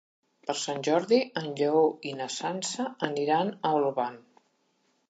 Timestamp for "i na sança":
2.13-2.89